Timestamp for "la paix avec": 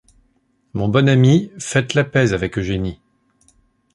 1.93-2.57